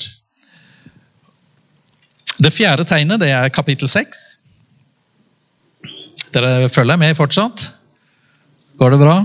[2.41, 4.23] Det fjerde tegnet det er kapittel seks.
[6.31, 7.67] Dere følger med fortsatt?
[8.79, 9.15] Går det bra?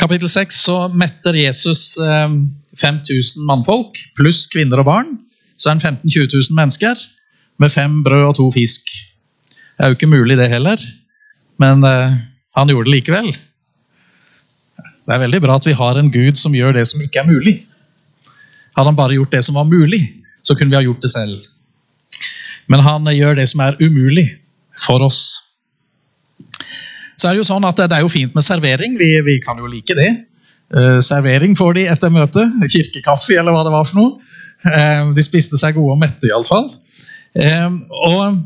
[0.00, 5.12] Kapittel 6 så metter Jesus 5000 eh, mannfolk pluss kvinner og barn.
[5.56, 7.04] Så er han 15 000-20 000 mennesker
[7.62, 8.90] med fem brød og to fisk.
[9.54, 10.78] Det er jo ikke mulig, det heller,
[11.58, 12.14] men uh,
[12.58, 13.30] han gjorde det likevel.
[15.04, 17.30] Det er veldig bra at vi har en Gud som gjør det som ikke er
[17.30, 17.56] mulig.
[18.74, 20.02] Hadde han bare gjort det som var mulig,
[20.42, 21.46] så kunne vi ha gjort det selv.
[22.70, 24.28] Men han gjør det som er umulig
[24.80, 25.22] for oss.
[27.14, 28.96] Så er Det jo sånn at det er jo fint med servering.
[28.98, 30.10] Vi, vi kan jo like det.
[30.74, 32.56] Eh, servering får de etter møtet.
[32.72, 34.40] Kirkekaffe, eller hva det var for noe.
[34.64, 36.72] Eh, de spiste seg gode og mette, iallfall.
[37.38, 37.70] Eh,
[38.08, 38.40] og,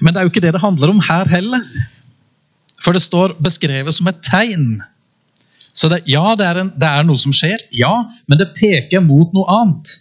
[0.00, 1.70] men det er jo ikke det det handler om her heller.
[2.82, 4.80] For det står beskrevet som et tegn.
[5.76, 7.92] Så det, ja, det er, en, det er noe som skjer, ja,
[8.26, 9.92] men det peker mot noe annet.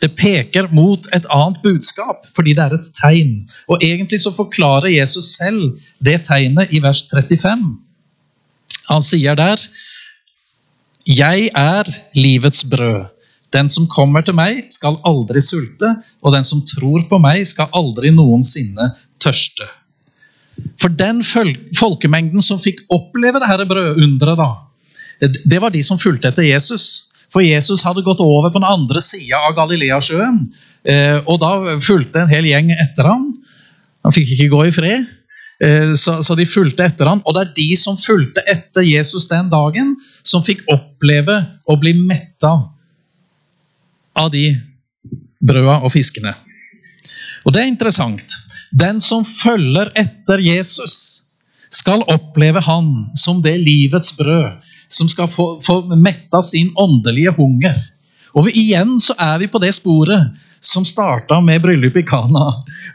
[0.00, 3.34] Det peker mot et annet budskap, fordi det er et tegn.
[3.68, 7.66] Og Egentlig så forklarer Jesus selv det tegnet i vers 35.
[8.88, 9.60] Han sier der
[11.06, 13.10] Jeg er livets brød.
[13.52, 15.90] Den som kommer til meg, skal aldri sulte,
[16.24, 19.66] og den som tror på meg, skal aldri noensinne tørste.
[20.80, 24.71] For den folkemengden som fikk oppleve dette brødunderet, da,
[25.22, 27.12] det var de som fulgte etter Jesus.
[27.32, 30.44] For Jesus hadde gått over på den andre sida av Galileasjøen.
[30.82, 33.28] Eh, og da fulgte en hel gjeng etter ham.
[34.02, 35.06] Han fikk ikke gå i fred.
[35.62, 37.22] Eh, så, de fulgte etter ham.
[37.24, 39.94] Og det er de som fulgte etter Jesus den dagen,
[40.26, 42.52] som fikk oppleve å bli metta
[44.18, 44.50] av de
[45.40, 46.34] brøda og fiskene.
[47.46, 48.36] Og det er interessant.
[48.74, 51.28] Den som følger etter Jesus,
[51.72, 54.60] skal oppleve han som det livets brød
[54.92, 57.76] som skal få, få metta sin åndelige hunger.
[58.38, 62.46] Og igjen så er vi på det sporet som starta med bryllupet i Kana,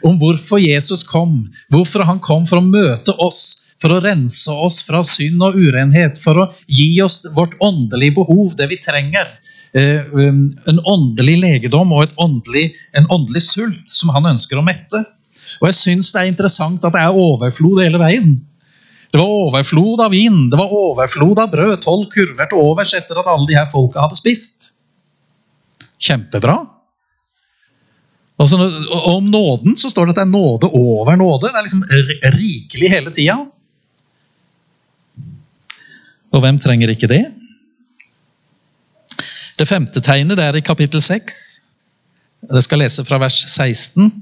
[0.06, 1.42] om hvorfor Jesus kom.
[1.72, 6.18] Hvorfor han kom for å møte oss, for å rense oss fra synd og urenhet.
[6.22, 9.28] For å gi oss vårt åndelige behov, det vi trenger.
[9.76, 15.04] Eh, um, en åndelig legedom og åndelig, en åndelig sult som han ønsker å mette.
[15.60, 18.38] Og jeg syns det er interessant at det er overflod hele veien.
[19.08, 21.78] Det var overflod av vin, det var overflod av brød.
[21.84, 24.74] Tolv kurver til overs etter at alle de her folka hadde spist.
[25.98, 26.58] Kjempebra.
[28.38, 28.58] Og, så,
[29.10, 31.48] om nåden så står det at det er nåde over nåde.
[31.48, 31.86] Det er liksom
[32.36, 33.38] rikelig hele tida.
[36.28, 37.24] Og hvem trenger ikke det?
[39.58, 41.40] Det femte tegnet det er i kapittel 6.
[42.46, 44.12] Jeg skal lese fra vers 16.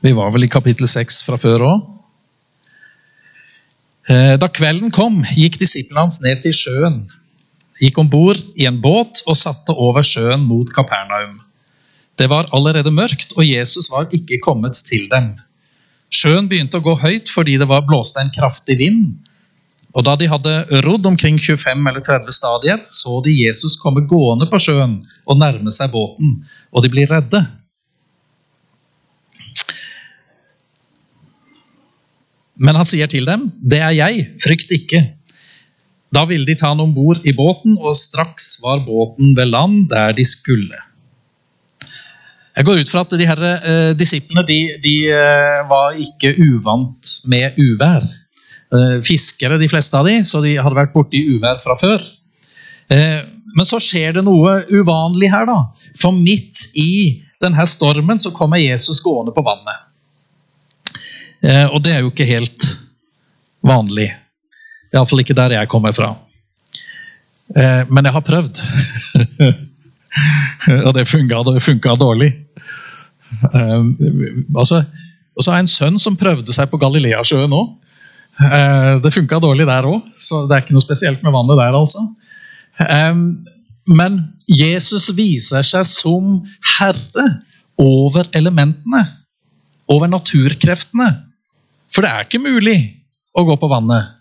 [0.00, 1.86] Vi var vel i kapittel 6 fra før òg.
[4.08, 7.02] Eh, da kvelden kom, gikk disiplene hans ned til sjøen,
[7.82, 11.40] gikk om bord i en båt og satte over sjøen mot Kapernaum.
[12.18, 15.34] Det var allerede mørkt, og Jesus var ikke kommet til dem.
[16.14, 19.18] Sjøen begynte å gå høyt fordi det var blåste en kraftig vind.
[19.98, 24.46] Og Da de hadde rodd omkring 25 eller 30 stadier, så de Jesus komme gående
[24.50, 27.42] på sjøen og nærme seg båten, og de ble redde.
[32.58, 35.04] Men han sier til dem, 'Det er jeg, frykt ikke'.
[36.14, 39.88] Da ville de ta han om bord i båten, og straks var båten ved land
[39.90, 40.76] der de skulle.
[42.56, 47.12] Jeg går ut fra at de her eh, disiplene de, de eh, var ikke uvant
[47.30, 48.02] med uvær.
[48.74, 52.02] Eh, fiskere, de fleste av de, så de hadde vært borti uvær fra før.
[52.90, 53.20] Eh,
[53.54, 55.60] men så skjer det noe uvanlig her, da.
[56.00, 59.87] For midt i denne stormen så kommer Jesus gående på vannet.
[61.44, 62.66] Eh, og det er jo ikke helt
[63.66, 64.08] vanlig.
[64.94, 66.12] Iallfall ikke der jeg kommer fra.
[67.54, 68.62] Eh, men jeg har prøvd.
[70.86, 72.32] og det funka dårlig.
[73.52, 73.90] Um,
[74.56, 74.80] altså,
[75.36, 77.74] og så har jeg en sønn som prøvde seg på Galileasjøen òg.
[79.02, 81.74] Det funka dårlig der òg, så det er ikke noe spesielt med vannet der.
[81.74, 82.00] altså.
[83.88, 86.38] Men Jesus viser seg som
[86.78, 87.26] herre
[87.80, 89.04] over elementene.
[89.88, 91.08] Over naturkreftene.
[91.92, 92.78] For det er ikke mulig
[93.36, 94.14] å gå på vannet.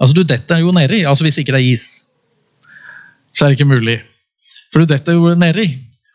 [0.00, 1.86] Altså, Du detter jo nedi, altså hvis ikke det er is.
[3.32, 4.00] Så er det ikke mulig.
[4.72, 5.68] For du detter jo nedi.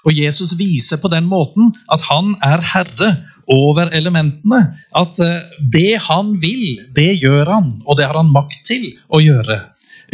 [0.08, 3.10] Og Jesus viser på den måten at han er herre
[3.52, 4.62] over elementene.
[4.96, 9.20] At eh, det han vil, det gjør han, og det har han makt til å
[9.24, 9.60] gjøre.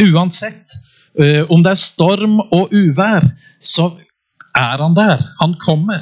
[0.02, 0.78] Uansett
[1.20, 3.26] eh, om det er storm og uvær,
[3.62, 3.92] så
[4.58, 5.22] er han der.
[5.42, 6.02] Han kommer.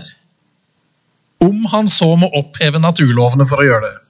[1.41, 4.00] Om han så må oppheve naturlovene for å gjøre det.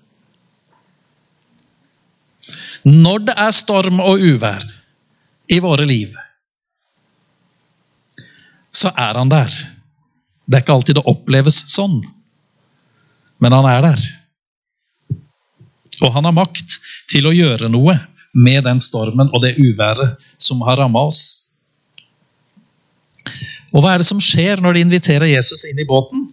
[2.88, 4.64] Når det er storm og uvær
[5.52, 6.16] i våre liv,
[8.72, 9.52] så er han der.
[10.48, 12.00] Det er ikke alltid det oppleves sånn,
[13.42, 14.08] men han er der.
[16.02, 16.80] Og han har makt
[17.12, 18.00] til å gjøre noe
[18.34, 21.22] med den stormen og det uværet som har ramma oss.
[23.72, 26.26] Og hva er det som skjer når de inviterer Jesus inn i båten?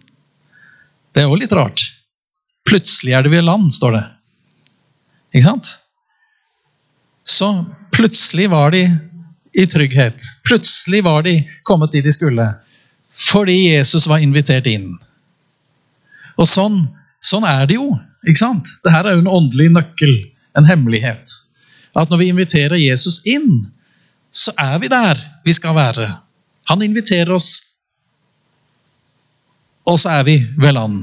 [1.13, 1.85] Det er jo litt rart.
[2.67, 4.03] Plutselig er det ved land, står det.
[5.35, 5.71] Ikke sant?
[7.23, 8.83] Så plutselig var de
[9.53, 10.23] i trygghet.
[10.47, 12.45] Plutselig var de kommet dit de skulle.
[13.19, 14.93] Fordi Jesus var invitert inn.
[16.39, 16.85] Og sånn,
[17.19, 17.91] sånn er det jo.
[18.27, 18.71] ikke sant?
[18.85, 20.15] Dette er jo en åndelig nøkkel,
[20.57, 21.35] en hemmelighet.
[21.97, 23.65] At når vi inviterer Jesus inn,
[24.31, 26.07] så er vi der vi skal være.
[26.69, 27.49] Han inviterer oss,
[29.89, 31.01] og så er vi ved land.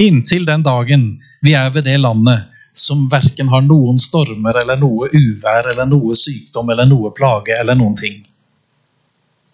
[0.00, 1.04] Inntil den dagen
[1.44, 6.16] vi er ved det landet som verken har noen stormer eller noe uvær eller noe
[6.16, 8.22] sykdom eller noe plage eller noen ting.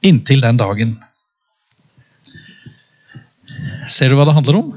[0.06, 0.94] Inntil den dagen.
[3.90, 4.68] Ser du hva det handler om?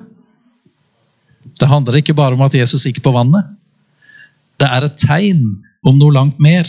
[1.62, 3.46] Det handler ikke bare om at Jesus gikk på vannet.
[4.58, 5.44] Det er et tegn
[5.86, 6.66] om noe langt mer.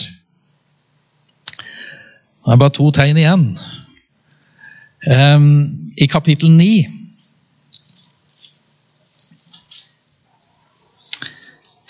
[2.43, 3.47] Det er bare to tegn igjen.
[5.09, 5.47] Um,
[5.97, 7.02] I kapittel 9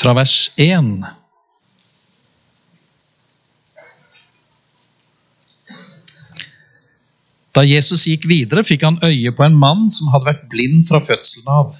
[0.04, 1.06] fra vers 1.
[7.54, 11.00] Da Jesus gikk videre, fikk han øye på en mann som hadde vært blind fra
[11.06, 11.76] fødselen av.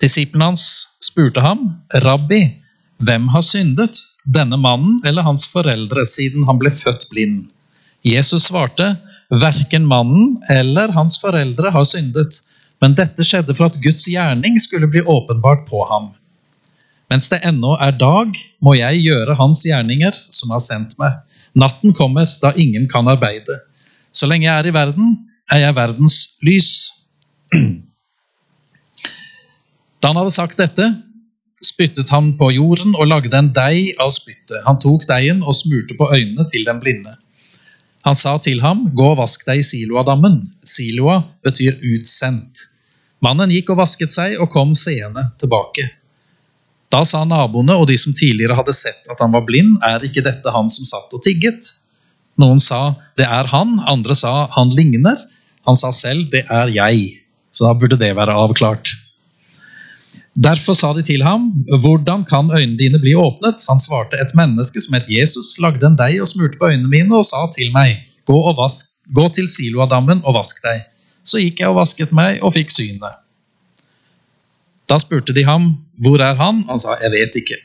[0.00, 0.64] Disiplene hans
[1.02, 2.40] spurte ham, 'Rabbi,
[3.02, 7.50] hvem har syndet, denne mannen eller hans foreldre, siden han ble født blind?'
[8.06, 8.96] Jesus svarte,
[9.30, 12.40] 'Verken mannen eller hans foreldre har syndet.'
[12.82, 16.08] Men dette skjedde for at Guds gjerning skulle bli åpenbart på ham.
[17.12, 18.32] Mens det ennå er dag,
[18.64, 21.18] må jeg gjøre hans gjerninger, som har sendt meg.
[21.52, 23.58] Natten kommer da ingen kan arbeide.
[24.16, 25.18] Så lenge jeg er i verden,
[25.52, 26.70] er jeg verdens lys.
[30.02, 30.88] Da han hadde sagt dette,
[31.62, 34.64] spyttet han på jorden og lagde en deig av spyttet.
[34.64, 37.12] Han tok deigen og smurte på øynene til den blinde.
[38.02, 40.40] Han sa til ham, 'Gå og vask deg i Siloadammen'.
[40.66, 42.66] Siloa betyr utsendt.
[43.22, 45.86] Mannen gikk og vasket seg og kom seende tilbake.
[46.92, 50.24] Da sa naboene og de som tidligere hadde sett at han var blind, er ikke
[50.24, 51.70] dette han som satt og tigget?
[52.40, 55.16] Noen sa det er han, andre sa han ligner.
[55.68, 57.08] Han sa selv det er jeg.
[57.52, 58.92] Så da burde det være avklart.
[60.32, 63.64] Derfor sa de til ham, hvordan kan øynene dine bli åpnet?
[63.68, 67.18] Han svarte, et menneske som het Jesus, lagde en deig og smurte på øynene mine
[67.18, 70.86] og sa til meg, gå, vask, gå til Siloadammen og vask deg.
[71.24, 73.20] Så gikk jeg og vasket meg og fikk synet.
[74.92, 77.62] Da spurte de ham, 'Hvor er han?' Han sa, 'Jeg vet ikke'.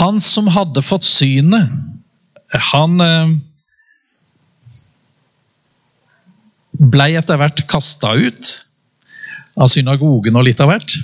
[0.00, 1.70] Han som hadde fått synet,
[2.72, 3.34] han eh,
[6.72, 8.52] blei etter hvert kasta ut
[9.56, 10.96] av synagogen og litt av hvert.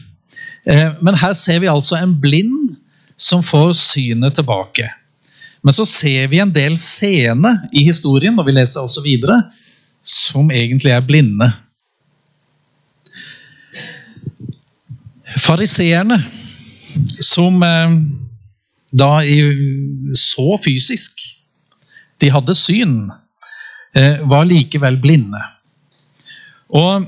[0.67, 2.75] Eh, men her ser vi altså en blind
[3.15, 4.89] som får synet tilbake.
[5.63, 9.43] Men så ser vi en del scene i historien, og vi leser også videre,
[10.03, 11.53] som egentlig er blinde.
[15.39, 16.19] Fariseerne,
[17.25, 17.95] som eh,
[18.99, 19.11] da
[20.17, 21.21] så fysisk
[22.19, 23.13] De hadde syn,
[23.95, 25.39] eh, var likevel blinde.
[26.75, 27.05] Og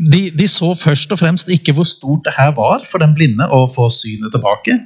[0.00, 3.48] de, de, så først og fremst ikke hvor stort det her var for den blinde
[3.48, 4.76] å få synet tilbake.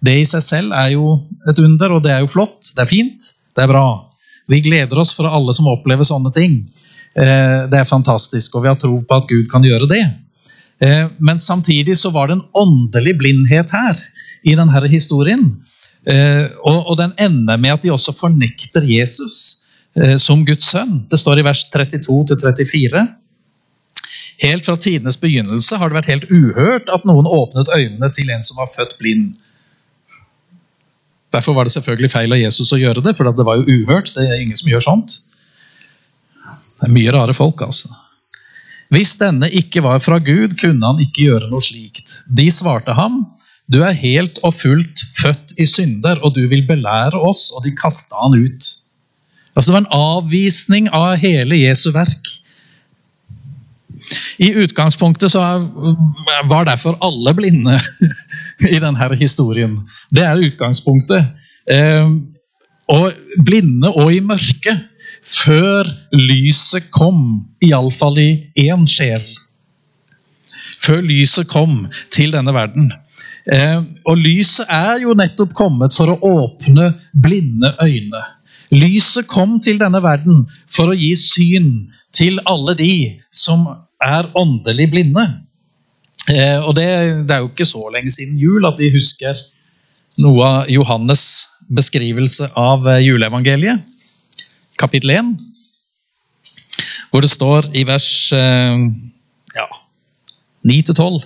[0.00, 2.72] Det i seg selv er jo et under, og det er jo flott.
[2.72, 3.30] Det er fint.
[3.56, 3.84] Det er bra.
[4.48, 6.62] Vi gleder oss for alle som opplever sånne ting.
[7.14, 10.02] Eh, det er fantastisk, og vi har tro på at Gud kan gjøre det.
[10.80, 14.00] Eh, men samtidig så var det en åndelig blindhet her
[14.42, 15.48] i denne historien.
[16.08, 19.66] Eh, og den ender med at de også fornekter Jesus
[20.22, 21.00] som Guds sønn.
[21.10, 23.00] Det står i vers 32-34.
[24.40, 28.44] Helt fra tidenes begynnelse har det vært helt uhørt at noen åpnet øynene til en
[28.46, 29.34] som var født blind.
[31.34, 34.14] Derfor var det selvfølgelig feil av Jesus å gjøre det, for det var jo uhørt.
[34.14, 35.18] Det er ingen som gjør sånt.
[36.80, 37.92] Det er mye rare folk, altså.
[38.90, 42.24] Hvis denne ikke var fra Gud, kunne han ikke gjøre noe slikt.
[42.36, 43.22] De svarte ham,
[43.70, 47.74] du er helt og fullt født i synder, og du vil belære oss, og de
[47.78, 48.66] kasta han ut.
[49.54, 52.34] Altså, det var en avvisning av hele Jesu verk.
[54.40, 55.42] I utgangspunktet så
[56.50, 57.76] var derfor alle blinde
[58.74, 59.78] i denne historien.
[60.10, 61.30] Det er utgangspunktet.
[61.70, 62.22] Ehm,
[62.90, 63.12] og
[63.46, 64.89] blinde og i mørket
[65.26, 69.22] før lyset kom, iallfall i én sjel.
[70.80, 72.90] Før lyset kom til denne verden.
[73.52, 78.22] Ehm, og lyset er jo nettopp kommet for å åpne blinde øyne.
[78.70, 81.70] Lyset kom til denne verden for å gi syn
[82.16, 82.92] til alle de
[83.34, 83.66] som
[84.00, 85.26] er åndelig blinde.
[86.30, 86.86] Eh, og det,
[87.26, 89.38] det, er jo ikke så lenge siden jul at vi husker
[90.20, 93.82] noe av Johannes' beskrivelse av eh, juleevangeliet,
[94.80, 95.34] kapittel 1,
[97.10, 98.86] hvor det står i vers eh,
[99.56, 99.68] ja,
[100.66, 101.20] 9-12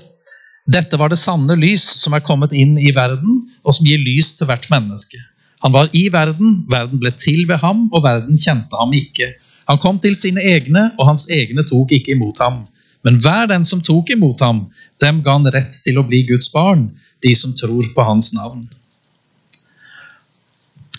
[0.74, 4.32] Dette var det sanne lys som er kommet inn i verden, og som gir lys
[4.38, 5.20] til hvert menneske.
[5.64, 9.34] Han var i verden, verden ble til ved ham, og verden kjente ham ikke.
[9.68, 12.62] Han kom til sine egne, og hans egne tok ikke imot ham.
[13.04, 14.64] Men hver den som tok imot ham,
[15.04, 16.88] dem ga han rett til å bli Guds barn,
[17.24, 18.64] de som tror på hans navn.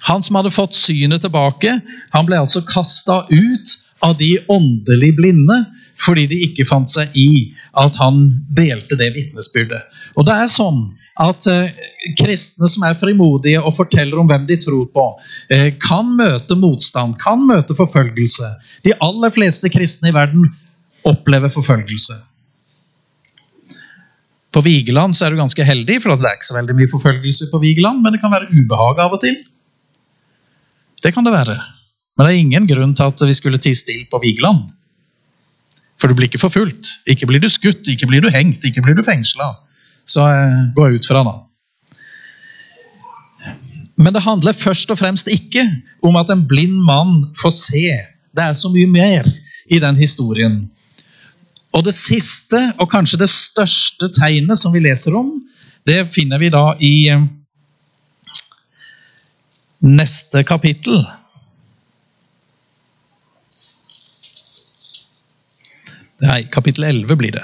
[0.05, 1.79] Han som hadde fått synet tilbake,
[2.13, 5.63] han ble altså kasta ut av de åndelig blinde
[6.01, 9.95] fordi de ikke fant seg i at han delte det vitnesbyrdet.
[10.19, 10.81] Og det er sånn
[11.23, 11.71] at eh,
[12.19, 15.05] kristne som er frimodige og forteller om hvem de tror på,
[15.55, 18.51] eh, kan møte motstand, kan møte forfølgelse.
[18.83, 20.49] De aller fleste kristne i verden
[21.07, 22.19] opplever forfølgelse.
[24.55, 27.49] På Vigeland så er du ganske heldig, for det er ikke så veldig mye forfølgelse
[27.51, 29.35] på Vigeland, men det kan være ubehag av og til.
[31.05, 31.59] Det kan det være.
[32.17, 34.71] Men det er ingen grunn til at vi skulle tie stille på Vigeland.
[35.99, 36.95] For du blir ikke forfulgt.
[37.07, 39.51] Ikke blir du skutt, ikke blir du hengt, ikke blir du fengsla.
[40.05, 41.35] Så eh, gå ut fra det.
[44.01, 45.63] Men det handler først og fremst ikke
[46.03, 47.85] om at en blind mann får se.
[48.35, 49.29] Det er så mye mer
[49.71, 50.65] i den historien.
[51.75, 55.31] Og det siste, og kanskje det største tegnet som vi leser om,
[55.87, 57.27] det finner vi da i eh,
[59.85, 61.03] neste kapittel.
[66.25, 67.43] Nei, kapittel 11 blir det.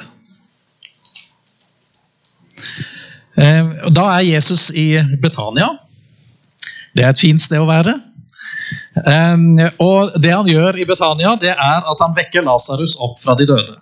[3.42, 5.70] Eh, da er Jesus i Betania.
[6.96, 7.94] Det er et fint sted å være.
[9.06, 9.46] Eh,
[9.84, 13.48] og det han gjør i Betania, det er at han vekker Lasarus opp fra de
[13.50, 13.78] døde.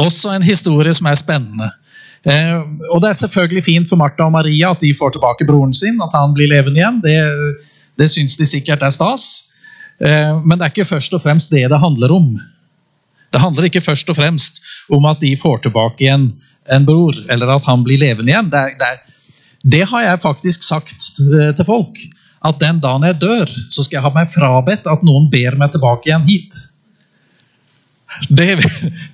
[0.00, 1.70] Også en historie som er spennende.
[2.22, 2.58] Eh,
[2.92, 5.98] og det er selvfølgelig fint for Martha og Maria at de får tilbake broren sin,
[6.04, 7.00] at han blir levende igjen.
[7.04, 7.18] Det,
[7.98, 9.28] det syns de sikkert er stas.
[9.98, 12.32] Eh, men det er ikke først og fremst det det handler om.
[13.32, 14.60] Det handler ikke først og fremst
[14.92, 16.32] om at de får tilbake igjen
[16.70, 18.50] en bror, eller at han blir levende igjen.
[18.52, 18.92] Det, det,
[19.62, 21.98] det har jeg faktisk sagt til folk.
[22.42, 25.74] At den dagen jeg dør, så skal jeg ha meg frabedt at noen ber meg
[25.74, 26.58] tilbake igjen hit.
[28.28, 28.48] Det,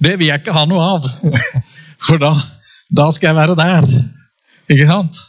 [0.02, 1.10] det, vil jeg ikke ha noe av.
[2.06, 2.32] For da,
[2.88, 3.88] da skal jeg være der.
[4.72, 5.20] Ikke sant?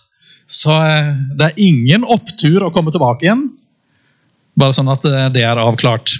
[0.49, 3.45] Så eh, det er ingen opptur å komme tilbake igjen.
[4.59, 6.15] Bare sånn at eh, det er avklart.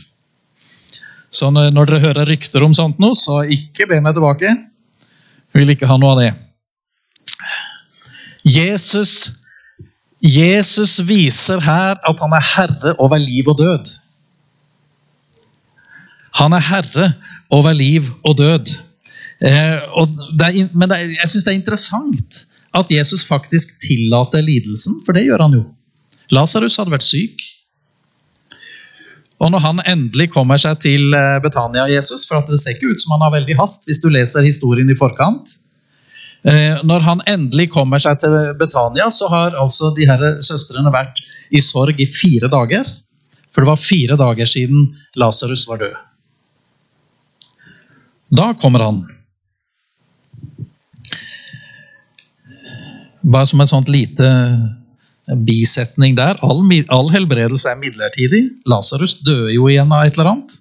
[1.29, 4.53] Så når dere hører rykter om sånt nå, så ikke be meg tilbake.
[5.49, 6.31] Jeg vil ikke ha noe av det.
[8.49, 9.13] Jesus,
[10.23, 13.91] Jesus viser her at han er herre over liv og død.
[16.39, 17.09] Han er herre
[17.53, 18.71] over liv og død.
[19.39, 22.41] Eh, og er, men er, jeg syns det er interessant
[22.77, 25.63] at Jesus faktisk tillater lidelsen, for det gjør han jo.
[26.35, 27.45] Lasarus hadde vært syk.
[29.39, 33.01] Og når han endelig kommer seg til eh, Betania, Jesus, for det ser ikke ut
[33.01, 35.55] som han har veldig hast hvis du leser historien i forkant.
[36.47, 41.23] Eh, når han endelig kommer seg til Betania, så har altså de her søstrene vært
[41.55, 42.87] i sorg i fire dager.
[43.49, 45.97] For det var fire dager siden Lasarus var død.
[48.29, 49.03] Da kommer han.
[53.21, 54.29] Bare som en sånt lite
[55.45, 56.37] bisetning der.
[56.45, 58.41] All, all helbredelse er midlertidig.
[58.69, 60.57] Lasarus døde jo igjen av et eller annet.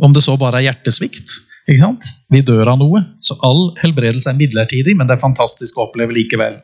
[0.00, 1.36] Om det så bare er hjertesvikt.
[1.68, 2.10] ikke sant?
[2.32, 3.04] Vi dør av noe.
[3.20, 6.60] Så all helbredelse er midlertidig, men det er fantastisk å oppleve likevel.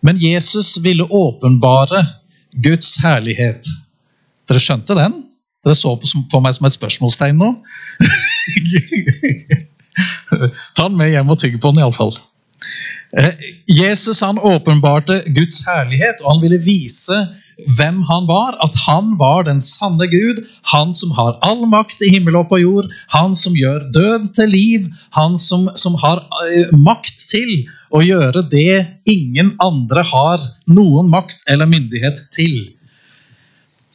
[0.00, 2.04] Men Jesus ville åpenbare
[2.64, 3.66] Guds herlighet.
[4.48, 5.18] Dere skjønte den?
[5.64, 7.50] Dere så på meg som et spørsmålstegn nå?
[10.76, 12.14] Ta den med hjem og tygg på den, iallfall.
[13.18, 13.34] Eh,
[13.68, 17.18] Jesus han åpenbarte Guds herlighet, og han ville vise
[17.76, 18.56] hvem han var.
[18.64, 20.40] At han var den sanne Gud,
[20.72, 22.88] han som har all makt i himmel og på jord.
[23.12, 28.46] Han som gjør død til liv, han som, som har uh, makt til å gjøre
[28.48, 32.70] det ingen andre har noen makt eller myndighet til.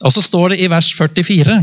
[0.04, 1.60] Og så står det i vers 44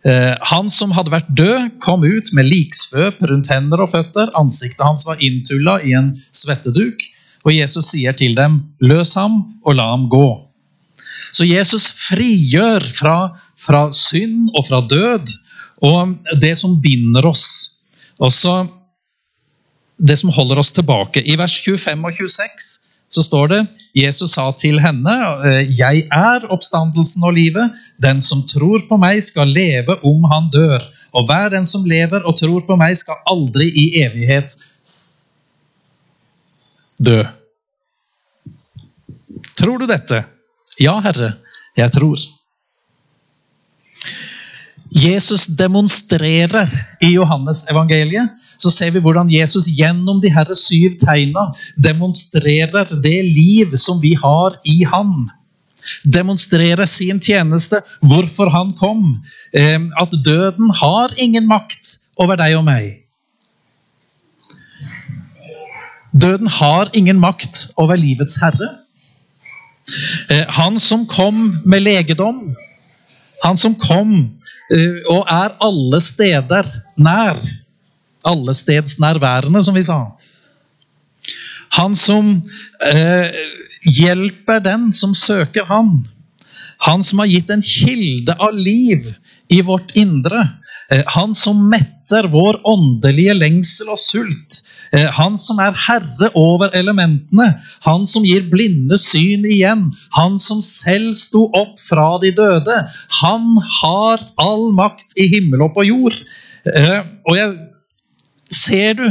[0.00, 4.32] Eh, han som hadde vært død, kom ut med liksvøp rundt hender og føtter.
[4.38, 7.04] Ansiktet hans var inntulla i en svetteduk.
[7.44, 10.46] Og Jesus sier til dem, 'Løs ham og la ham gå'.
[11.32, 15.28] Så Jesus frigjør fra, fra synd og fra død
[15.82, 17.80] og det som binder oss.
[18.20, 18.68] Også
[19.98, 21.22] det som holder oss tilbake.
[21.24, 23.60] I vers 25 og 26 så står det
[23.98, 27.74] Jesus sa til henne, «Eh, 'Jeg er oppstandelsen og livet.
[27.98, 32.22] Den som tror på meg, skal leve om han dør.' 'Og hver den som lever
[32.22, 34.54] og tror på meg, skal aldri i evighet
[36.98, 37.26] dø.'
[39.58, 40.24] Tror du dette?
[40.80, 41.34] Ja, Herre,
[41.76, 42.39] jeg tror.
[44.90, 46.70] Jesus demonstrerer
[47.00, 48.30] i Johannes evangeliet
[48.60, 54.16] så ser vi hvordan Jesus gjennom de herre syv tegna demonstrerer det liv som vi
[54.18, 55.30] har i Han.
[56.04, 59.22] Demonstrerer sin tjeneste, hvorfor han kom.
[59.56, 63.06] Eh, at døden har ingen makt over deg og meg.
[66.12, 68.74] Døden har ingen makt over livets herre.
[70.28, 72.50] Eh, han som kom med legedom,
[73.40, 74.14] han som kom
[74.72, 76.68] eh, og er alle steder
[77.00, 77.40] nær
[78.28, 80.00] allestedsnærværende, som vi sa.
[81.78, 82.34] Han som
[82.84, 83.30] eh,
[83.86, 86.02] hjelper den som søker han.
[86.84, 89.08] Han som har gitt en kilde av liv
[89.48, 90.46] i vårt indre.
[90.90, 94.60] Eh, han som metter vår åndelige lengsel og sult.
[94.92, 97.52] Eh, han som er herre over elementene.
[97.86, 99.90] Han som gir blinde syn igjen.
[100.18, 102.80] Han som selv sto opp fra de døde.
[103.20, 106.18] Han har all makt i himmel og på jord.
[106.66, 107.54] Eh, og jeg
[108.50, 109.06] ser du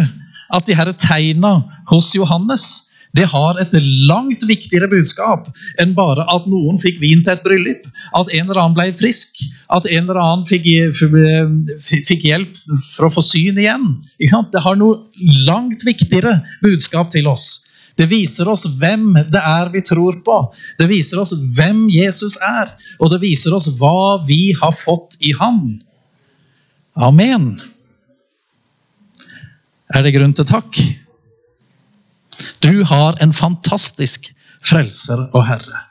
[0.51, 3.73] at de her tegna hos Johannes det har et
[4.09, 5.47] langt viktigere budskap
[5.81, 7.87] enn bare at noen fikk vin til et bryllup,
[8.17, 9.41] at en eller annen ble frisk,
[9.73, 10.67] at en eller annen fikk,
[12.09, 12.53] fikk hjelp
[12.91, 13.87] for å få syn igjen.
[14.19, 15.01] Det har noe
[15.47, 17.65] langt viktigere budskap til oss.
[17.99, 20.37] Det viser oss hvem det er vi tror på.
[20.79, 22.69] Det viser oss hvem Jesus er,
[23.01, 25.79] og det viser oss hva vi har fått i ham.
[26.95, 27.55] Amen
[29.89, 30.79] er det grunn til takk.
[32.63, 34.31] Du har en fantastisk
[34.65, 35.85] frelser og herre.